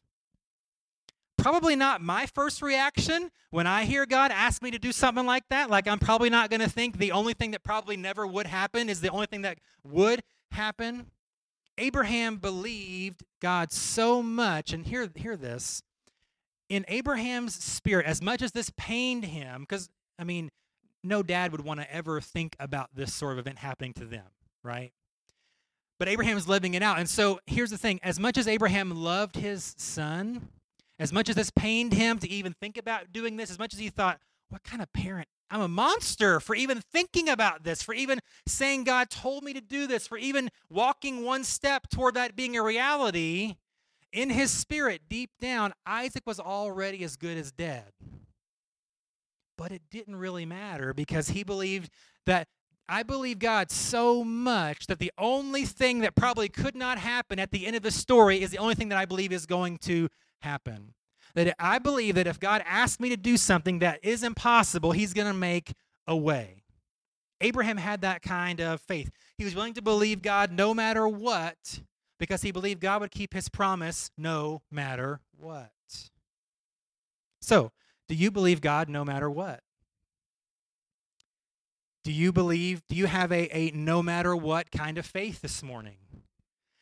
[1.39, 5.45] probably not my first reaction when I hear God ask me to do something like
[5.49, 5.71] that.
[5.71, 8.91] Like, I'm probably not going to think the only thing that probably never would happen
[8.91, 11.07] is the only thing that would happen.
[11.79, 15.83] Abraham believed God so much, and hear, hear this.
[16.69, 20.51] In Abraham's spirit, as much as this pained him, because, I mean,
[21.03, 24.27] no dad would want to ever think about this sort of event happening to them,
[24.63, 24.93] right?
[25.99, 26.99] But Abraham's living it out.
[26.99, 30.49] And so here's the thing as much as Abraham loved his son,
[30.99, 33.81] as much as this pained him to even think about doing this, as much as
[33.81, 35.29] he thought, what kind of parent?
[35.51, 39.61] I'm a monster for even thinking about this, for even saying God told me to
[39.61, 43.57] do this, for even walking one step toward that being a reality.
[44.13, 47.93] In his spirit, deep down, Isaac was already as good as dead.
[49.57, 51.91] But it didn't really matter because he believed
[52.27, 52.49] that
[52.89, 57.51] I believe God so much that the only thing that probably could not happen at
[57.51, 60.09] the end of the story is the only thing that I believe is going to
[60.43, 60.95] happen.
[61.35, 65.13] That I believe that if God asks me to do something that is impossible, He's
[65.13, 65.75] going to make
[66.07, 66.65] a way.
[67.41, 69.11] Abraham had that kind of faith.
[69.37, 71.81] He was willing to believe God no matter what
[72.19, 75.71] because he believed God would keep his promise no matter what.
[77.41, 77.71] So,
[78.09, 79.61] do you believe God no matter what?
[82.05, 85.63] Do you believe, do you have a, a no matter what kind of faith this
[85.63, 85.99] morning?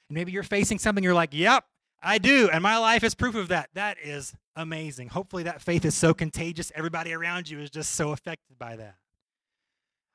[0.08, 1.64] And maybe you're facing something, you're like, yep,
[2.02, 3.70] I do, and my life is proof of that.
[3.74, 5.08] That is amazing.
[5.08, 8.96] Hopefully, that faith is so contagious, everybody around you is just so affected by that.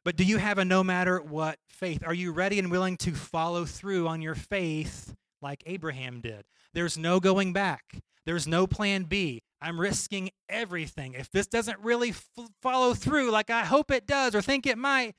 [0.04, 2.04] But do you have a no matter what faith?
[2.06, 6.44] Are you ready and willing to follow through on your faith like Abraham did?
[6.74, 9.42] There's no going back, there's no plan B.
[9.64, 11.14] I'm risking everything.
[11.14, 12.28] If this doesn't really f-
[12.64, 15.16] follow through like I hope it does or think it might,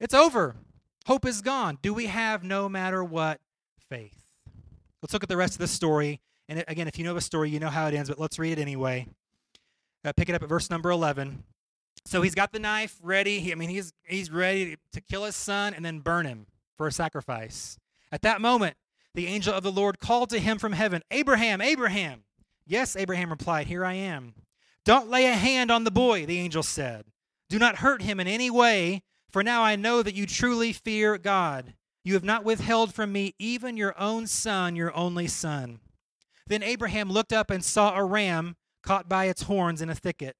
[0.00, 0.56] it's over.
[1.06, 1.78] Hope is gone.
[1.82, 3.40] Do we have no matter what
[3.88, 4.25] faith?
[5.02, 6.20] Let's look at the rest of the story.
[6.48, 8.58] And again, if you know the story, you know how it ends, but let's read
[8.58, 9.06] it anyway.
[10.04, 11.42] Uh, pick it up at verse number 11.
[12.04, 13.40] So he's got the knife ready.
[13.40, 16.86] He, I mean, he's, he's ready to kill his son and then burn him for
[16.86, 17.78] a sacrifice.
[18.12, 18.76] At that moment,
[19.14, 22.22] the angel of the Lord called to him from heaven, Abraham, Abraham.
[22.66, 24.34] Yes, Abraham replied, Here I am.
[24.84, 27.06] Don't lay a hand on the boy, the angel said.
[27.48, 31.18] Do not hurt him in any way, for now I know that you truly fear
[31.18, 31.74] God
[32.06, 35.80] you have not withheld from me even your own son, your only son.
[36.46, 40.36] Then Abraham looked up and saw a ram caught by its horns in a thicket.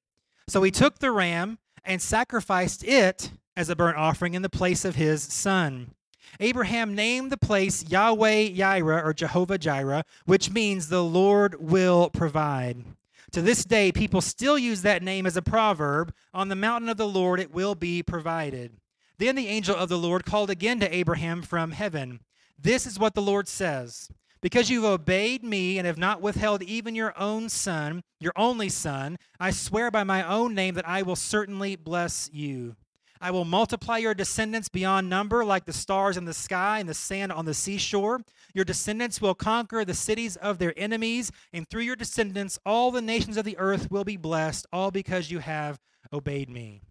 [0.46, 4.85] So he took the ram and sacrificed it as a burnt offering in the place
[4.85, 5.90] of his son.
[6.38, 12.85] Abraham named the place Yahweh Yireh or Jehovah Jireh, which means the Lord will provide.
[13.33, 16.96] To this day, people still use that name as a proverb on the mountain of
[16.96, 18.70] the Lord, it will be provided.
[19.18, 22.20] Then the angel of the Lord called again to Abraham from heaven.
[22.59, 26.94] This is what the Lord says Because you've obeyed me and have not withheld even
[26.94, 31.16] your own son, your only son, I swear by my own name that I will
[31.16, 32.76] certainly bless you.
[33.18, 36.94] I will multiply your descendants beyond number, like the stars in the sky and the
[36.94, 38.20] sand on the seashore.
[38.52, 43.00] Your descendants will conquer the cities of their enemies, and through your descendants, all the
[43.00, 45.81] nations of the earth will be blessed, all because you have
[46.12, 46.83] obeyed me.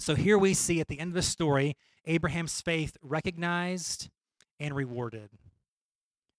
[0.00, 4.08] So here we see at the end of the story Abraham's faith recognized
[4.58, 5.28] and rewarded.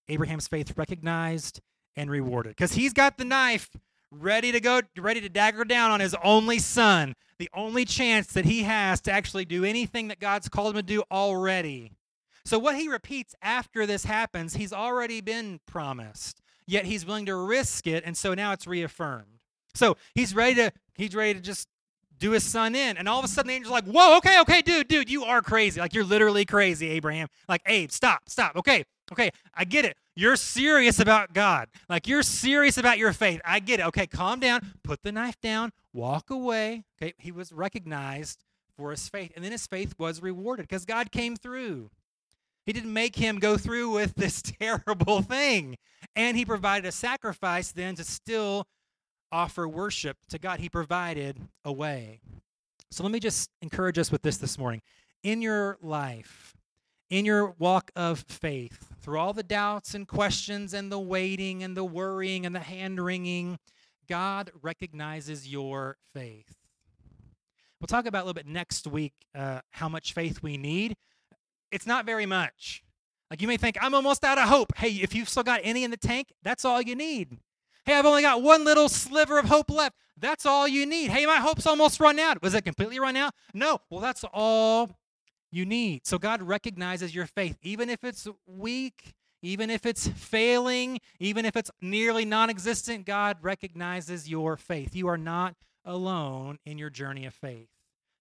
[0.09, 1.61] Abraham's faith recognized
[1.95, 3.69] and rewarded because he's got the knife
[4.11, 8.45] ready to go, ready to dagger down on his only son, the only chance that
[8.45, 11.93] he has to actually do anything that God's called him to do already.
[12.43, 17.35] So, what he repeats after this happens, he's already been promised, yet he's willing to
[17.35, 19.43] risk it, and so now it's reaffirmed.
[19.75, 21.67] So, he's ready to he's ready to just
[22.21, 22.95] do his son in.
[22.95, 25.41] And all of a sudden the angel's like, whoa, okay, okay, dude, dude, you are
[25.41, 25.81] crazy.
[25.81, 27.27] Like you're literally crazy, Abraham.
[27.49, 28.55] Like, Abe, stop, stop.
[28.55, 29.97] Okay, okay, I get it.
[30.15, 31.67] You're serious about God.
[31.89, 33.41] Like you're serious about your faith.
[33.43, 33.87] I get it.
[33.87, 34.73] Okay, calm down.
[34.83, 35.71] Put the knife down.
[35.93, 36.83] Walk away.
[37.01, 38.45] Okay, he was recognized
[38.77, 39.31] for his faith.
[39.35, 41.89] And then his faith was rewarded because God came through.
[42.65, 45.77] He didn't make him go through with this terrible thing.
[46.15, 48.67] And he provided a sacrifice then to still
[49.31, 50.59] offer worship to God.
[50.59, 52.21] He provided a way.
[52.89, 54.81] So let me just encourage us with this this morning.
[55.23, 56.55] In your life,
[57.09, 61.75] in your walk of faith, through all the doubts and questions and the waiting and
[61.75, 63.59] the worrying and the hand wringing,
[64.09, 66.55] God recognizes your faith.
[67.79, 70.95] We'll talk about a little bit next week uh, how much faith we need.
[71.71, 72.83] It's not very much.
[73.29, 74.75] Like you may think, I'm almost out of hope.
[74.75, 77.37] Hey, if you've still got any in the tank, that's all you need.
[77.85, 79.95] Hey, I've only got one little sliver of hope left.
[80.17, 81.09] That's all you need.
[81.09, 82.41] Hey, my hope's almost run out.
[82.41, 83.33] Was it completely run out?
[83.53, 83.79] No.
[83.89, 84.91] Well, that's all
[85.51, 86.05] you need.
[86.05, 91.55] So God recognizes your faith, even if it's weak, even if it's failing, even if
[91.55, 94.95] it's nearly non existent, God recognizes your faith.
[94.95, 97.69] You are not alone in your journey of faith.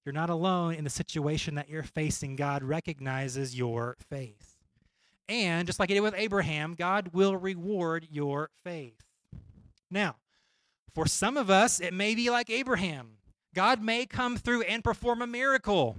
[0.06, 2.36] You're not alone in the situation that you're facing.
[2.36, 4.56] God recognizes your faith.
[5.28, 9.04] And just like he did with Abraham, God will reward your faith.
[9.90, 10.16] Now,
[10.94, 13.18] for some of us, it may be like Abraham.
[13.54, 15.96] God may come through and perform a miracle.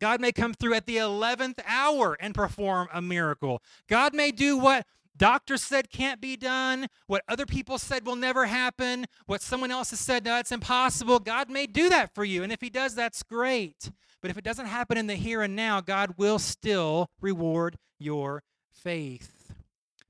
[0.00, 3.62] God may come through at the 11th hour and perform a miracle.
[3.88, 8.46] God may do what doctors said can't be done, what other people said will never
[8.46, 11.20] happen, what someone else has said, no, it's impossible.
[11.20, 12.42] God may do that for you.
[12.42, 13.90] And if He does, that's great.
[14.20, 18.42] But if it doesn't happen in the here and now, God will still reward your
[18.72, 19.52] faith.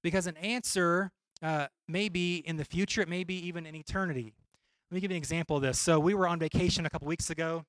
[0.03, 1.11] Because an answer
[1.43, 4.35] uh, maybe in the future, it may be even in eternity.
[4.91, 5.79] Let me give you an example of this.
[5.79, 7.65] So we were on vacation a couple weeks ago,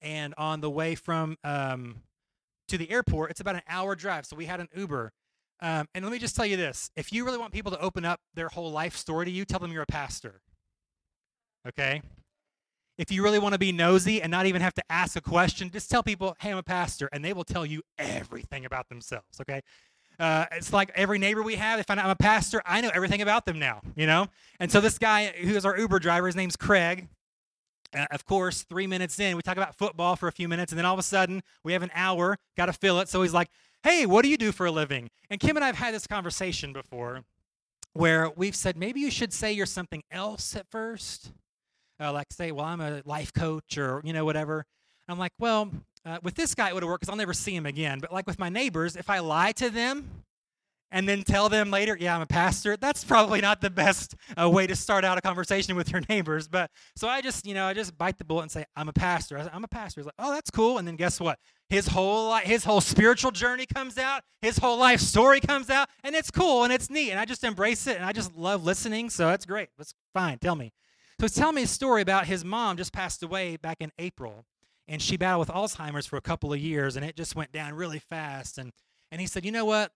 [0.00, 2.02] and on the way from um,
[2.68, 4.26] to the airport, it's about an hour drive.
[4.26, 5.12] So we had an Uber.
[5.60, 8.04] Um, and let me just tell you this: if you really want people to open
[8.04, 10.40] up their whole life story to you, tell them you're a pastor.
[11.66, 12.02] Okay.
[12.96, 15.70] If you really want to be nosy and not even have to ask a question,
[15.70, 19.40] just tell people, "Hey, I'm a pastor," and they will tell you everything about themselves.
[19.40, 19.62] Okay.
[20.18, 22.90] Uh, it's like every neighbor we have, they find out I'm a pastor, I know
[22.94, 24.28] everything about them now, you know?
[24.60, 27.08] And so this guy who is our Uber driver, his name's Craig.
[27.94, 30.78] Uh, of course, three minutes in, we talk about football for a few minutes, and
[30.78, 33.08] then all of a sudden, we have an hour, got to fill it.
[33.08, 33.48] So he's like,
[33.82, 35.10] hey, what do you do for a living?
[35.30, 37.22] And Kim and I have had this conversation before
[37.92, 41.32] where we've said maybe you should say you're something else at first.
[42.00, 44.66] Uh, like say, well, I'm a life coach or, you know, whatever.
[45.08, 45.70] I'm like, well,
[46.04, 47.98] uh, with this guy, it would have worked because I'll never see him again.
[47.98, 50.24] But like with my neighbors, if I lie to them
[50.90, 54.48] and then tell them later, yeah, I'm a pastor, that's probably not the best uh,
[54.48, 56.46] way to start out a conversation with your neighbors.
[56.46, 58.92] But so I just, you know, I just bite the bullet and say, I'm a
[58.92, 59.38] pastor.
[59.38, 60.00] I am a pastor.
[60.00, 60.78] He's like, oh, that's cool.
[60.78, 61.38] And then guess what?
[61.70, 64.22] His whole life, his whole spiritual journey comes out.
[64.42, 67.10] His whole life story comes out, and it's cool and it's neat.
[67.10, 69.08] And I just embrace it, and I just love listening.
[69.08, 69.70] So that's great.
[69.78, 70.38] That's fine.
[70.38, 70.72] Tell me.
[71.18, 74.44] So he's telling me a story about his mom just passed away back in April
[74.88, 77.74] and she battled with Alzheimer's for a couple of years, and it just went down
[77.74, 78.58] really fast.
[78.58, 78.72] And
[79.10, 79.92] and he said, you know what?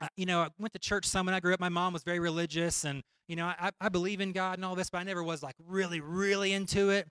[0.00, 1.60] I, you know, I went to church some when I grew up.
[1.60, 4.74] My mom was very religious, and you know, I, I believe in God and all
[4.74, 7.04] this, but I never was like really, really into it.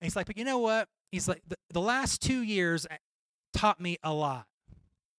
[0.00, 0.88] And he's like, but you know what?
[1.12, 2.96] He's like, the, the last two years uh,
[3.54, 4.46] taught me a lot.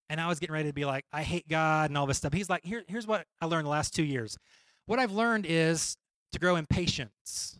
[0.09, 2.33] And I was getting ready to be like, I hate God and all this stuff.
[2.33, 4.37] He's like, Here, here's what I learned the last two years.
[4.85, 5.95] What I've learned is
[6.33, 7.57] to grow in patience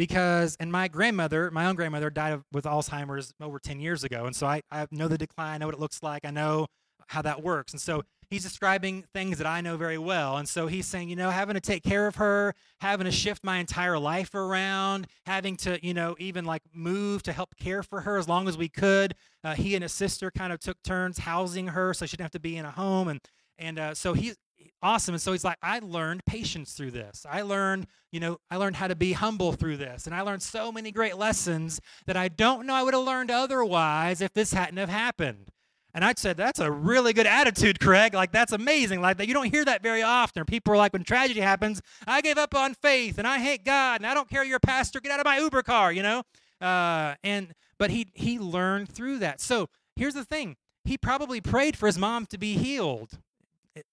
[0.00, 4.34] because and my grandmother my own grandmother died with alzheimer's over 10 years ago and
[4.34, 6.68] so I, I know the decline i know what it looks like i know
[7.08, 10.68] how that works and so he's describing things that i know very well and so
[10.68, 13.98] he's saying you know having to take care of her having to shift my entire
[13.98, 18.26] life around having to you know even like move to help care for her as
[18.26, 19.14] long as we could.
[19.44, 22.30] Uh, he and his sister kind of took turns housing her so she didn't have
[22.30, 23.20] to be in a home and
[23.58, 24.36] and uh, so he's
[24.82, 25.14] awesome.
[25.14, 27.26] And so he's like, I learned patience through this.
[27.28, 30.06] I learned, you know, I learned how to be humble through this.
[30.06, 33.30] And I learned so many great lessons that I don't know I would have learned
[33.30, 35.50] otherwise if this hadn't have happened.
[35.92, 38.14] And I said, that's a really good attitude, Craig.
[38.14, 39.00] Like, that's amazing.
[39.00, 40.44] Like, that you don't hear that very often.
[40.44, 44.00] People are like, when tragedy happens, I gave up on faith and I hate God
[44.00, 45.00] and I don't care you're a pastor.
[45.00, 46.22] Get out of my Uber car, you know?
[46.60, 49.40] Uh, and, but he, he learned through that.
[49.40, 50.56] So here's the thing.
[50.84, 53.18] He probably prayed for his mom to be healed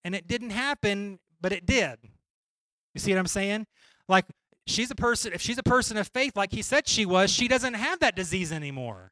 [0.03, 1.97] and it didn't happen, but it did.
[2.93, 3.67] You see what I'm saying?
[4.07, 4.25] Like
[4.65, 7.47] she's a person, if she's a person of faith, like he said she was, she
[7.47, 9.11] doesn't have that disease anymore.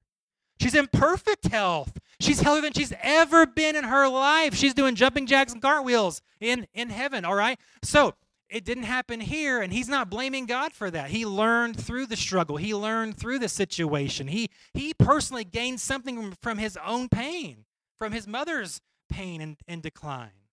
[0.59, 1.99] She's in perfect health.
[2.19, 4.55] She's healthier than she's ever been in her life.
[4.55, 7.59] She's doing jumping jacks and cartwheels in, in heaven, all right?
[7.83, 8.13] So
[8.49, 12.15] it didn't happen here and he's not blaming god for that he learned through the
[12.15, 17.65] struggle he learned through the situation he he personally gained something from his own pain
[17.97, 20.44] from his mother's pain and, and decline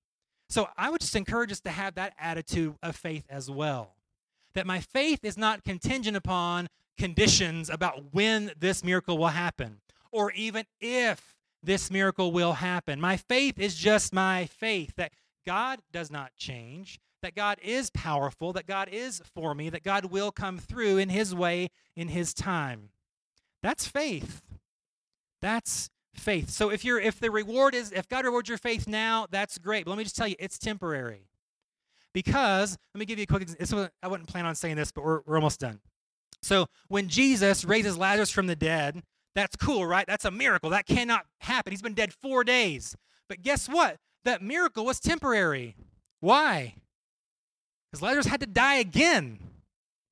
[0.53, 3.95] so i would just encourage us to have that attitude of faith as well
[4.55, 9.81] that my faith is not contingent upon conditions about when this miracle will happen
[10.11, 15.13] or even if this miracle will happen my faith is just my faith that
[15.47, 20.07] god does not change that God is powerful, that God is for me, that God
[20.07, 22.91] will come through in His way, in His time.
[23.63, 24.43] That's faith.
[25.41, 26.51] That's faith.
[26.51, 29.85] So if you're if the reward is if God rewards your faith now, that's great.
[29.85, 31.29] But let me just tell you, it's temporary.
[32.13, 33.43] Because let me give you a quick.
[33.43, 33.89] example.
[34.03, 35.81] I wouldn't plan on saying this, but we're, we're almost done.
[36.43, 39.03] So when Jesus raises Lazarus from the dead,
[39.35, 40.07] that's cool, right?
[40.07, 40.71] That's a miracle.
[40.71, 41.73] That cannot happen.
[41.73, 42.97] He's been dead four days.
[43.29, 43.97] But guess what?
[44.25, 45.77] That miracle was temporary.
[46.21, 46.75] Why?
[47.91, 49.39] Because Lazarus had to die again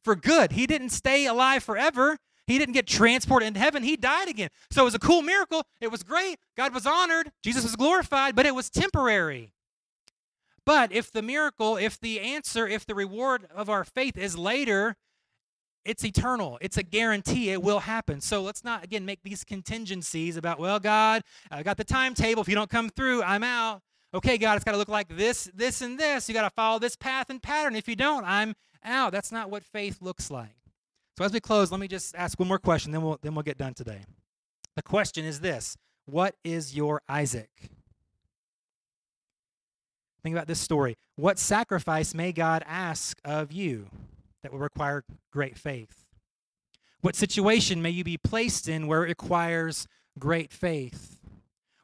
[0.05, 0.53] for good.
[0.53, 2.17] He didn't stay alive forever.
[2.51, 3.83] He didn't get transported into heaven.
[3.83, 4.51] He died again.
[4.71, 5.63] So it was a cool miracle.
[5.81, 6.39] It was great.
[6.57, 7.31] God was honored.
[7.43, 9.53] Jesus was glorified, but it was temporary.
[10.67, 14.97] But if the miracle, if the answer, if the reward of our faith is later,
[15.85, 16.59] it's eternal.
[16.61, 18.21] It's a guarantee it will happen.
[18.21, 22.43] So let's not, again, make these contingencies about, well, God, I got the timetable.
[22.43, 23.81] If you don't come through, I'm out
[24.13, 26.29] okay, God, it's got to look like this, this, and this.
[26.29, 27.77] You got to follow this path and pattern.
[27.77, 29.13] If you don't, I'm out.
[29.13, 30.60] That's not what faith looks like.
[31.17, 33.43] So as we close, let me just ask one more question, then we'll then we'll
[33.43, 34.01] get done today.
[34.77, 37.51] The question is this: What is your Isaac?
[40.23, 40.97] Think about this story.
[41.17, 43.89] What sacrifice may God ask of you
[44.43, 46.05] that will require great faith?
[47.01, 49.87] What situation may you be placed in where it requires
[50.19, 51.19] great faith?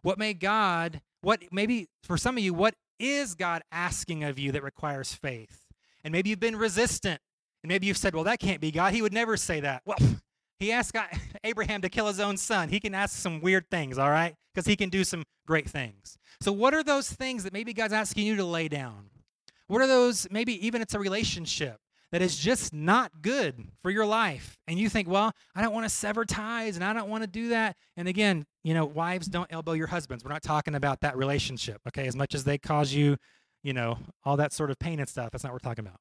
[0.02, 4.52] What may God what maybe for some of you, what is God asking of you
[4.52, 5.66] that requires faith?
[6.04, 7.20] And maybe you've been resistant.
[7.66, 8.94] And maybe you've said, well, that can't be God.
[8.94, 9.82] He would never say that.
[9.84, 9.98] Well,
[10.60, 11.08] he asked God,
[11.42, 12.68] Abraham to kill his own son.
[12.68, 14.36] He can ask some weird things, all right?
[14.54, 16.16] Because he can do some great things.
[16.40, 19.10] So, what are those things that maybe God's asking you to lay down?
[19.66, 21.78] What are those, maybe even it's a relationship
[22.12, 24.56] that is just not good for your life.
[24.68, 27.26] And you think, well, I don't want to sever ties and I don't want to
[27.28, 27.74] do that.
[27.96, 30.22] And again, you know, wives don't elbow your husbands.
[30.22, 32.06] We're not talking about that relationship, okay?
[32.06, 33.16] As much as they cause you,
[33.64, 35.98] you know, all that sort of pain and stuff, that's not what we're talking about.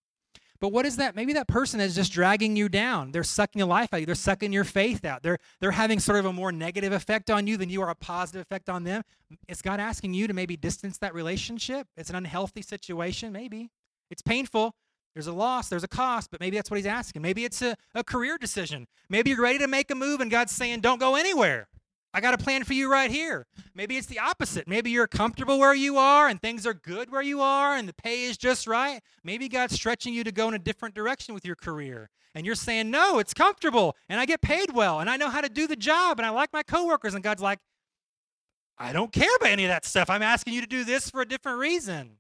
[0.60, 1.16] But what is that?
[1.16, 3.12] Maybe that person is just dragging you down.
[3.12, 4.06] They're sucking your life out of you.
[4.06, 5.22] They're sucking your faith out.
[5.22, 7.96] They're they're having sort of a more negative effect on you than you are a
[7.96, 9.04] positive effect on them.
[9.48, 11.88] Is God asking you to maybe distance that relationship?
[11.98, 13.70] It's an unhealthy situation, maybe.
[14.10, 14.76] It's painful,
[15.16, 17.22] there's a loss, there's a cost, but maybe that's what he's asking.
[17.22, 18.86] Maybe it's a, a career decision.
[19.10, 21.68] Maybe you're ready to make a move and God's saying, don't go anywhere.
[22.16, 23.46] I got a plan for you right here.
[23.74, 24.70] Maybe it's the opposite.
[24.70, 27.94] Maybe you're comfortable where you are and things are good where you are and the
[27.94, 29.02] pay is just right.
[29.26, 32.10] Maybe God's stretching you to go in a different direction with your career.
[32.34, 35.42] And you're saying, no, it's comfortable and I get paid well and I know how
[35.42, 37.16] to do the job and I like my coworkers.
[37.16, 37.60] And God's like,
[38.78, 40.10] I don't care about any of that stuff.
[40.10, 42.12] I'm asking you to do this for a different reason.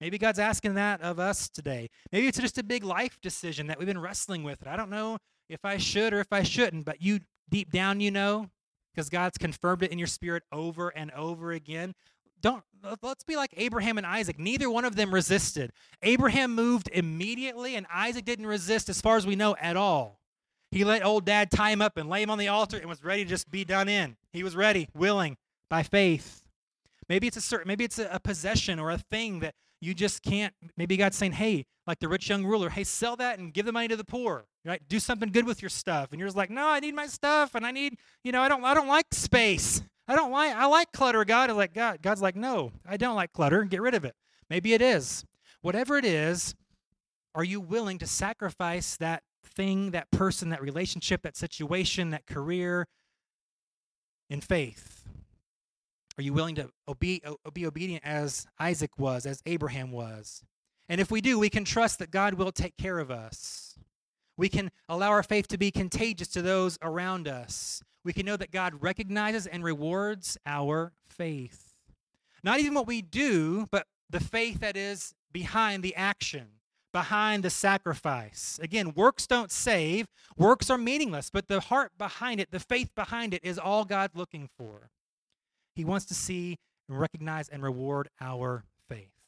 [0.00, 1.90] Maybe God's asking that of us today.
[2.10, 4.66] Maybe it's just a big life decision that we've been wrestling with.
[4.66, 5.18] I don't know
[5.48, 8.50] if I should or if I shouldn't, but you deep down you know
[8.98, 11.94] because God's confirmed it in your spirit over and over again.
[12.40, 12.64] Don't
[13.00, 14.40] let's be like Abraham and Isaac.
[14.40, 15.70] Neither one of them resisted.
[16.02, 20.18] Abraham moved immediately and Isaac didn't resist as far as we know at all.
[20.72, 23.04] He let old dad tie him up and lay him on the altar and was
[23.04, 24.16] ready to just be done in.
[24.32, 25.36] He was ready, willing
[25.70, 26.42] by faith.
[27.08, 30.22] Maybe it's a certain maybe it's a, a possession or a thing that you just
[30.22, 30.54] can't.
[30.76, 33.72] Maybe God's saying, hey, like the rich young ruler, hey, sell that and give the
[33.72, 34.46] money to the poor.
[34.64, 34.82] Right?
[34.88, 36.12] Do something good with your stuff.
[36.12, 38.48] And you're just like, no, I need my stuff, and I need, you know, I
[38.48, 39.82] don't, I don't like space.
[40.06, 41.24] I don't like, I like clutter.
[41.24, 42.02] God is like, God.
[42.02, 43.64] God's like, no, I don't like clutter.
[43.64, 44.14] Get rid of it.
[44.50, 45.24] Maybe it is.
[45.60, 46.54] Whatever it is,
[47.34, 52.86] are you willing to sacrifice that thing, that person, that relationship, that situation, that career
[54.30, 54.97] in faith?
[56.18, 57.22] Are you willing to be,
[57.54, 60.42] be obedient as Isaac was, as Abraham was?
[60.88, 63.78] And if we do, we can trust that God will take care of us.
[64.36, 67.82] We can allow our faith to be contagious to those around us.
[68.04, 71.74] We can know that God recognizes and rewards our faith.
[72.42, 76.48] Not even what we do, but the faith that is behind the action,
[76.92, 78.58] behind the sacrifice.
[78.60, 80.06] Again, works don't save,
[80.36, 84.16] works are meaningless, but the heart behind it, the faith behind it, is all God's
[84.16, 84.90] looking for.
[85.78, 86.56] He wants to see,
[86.88, 88.64] and recognize, and reward our.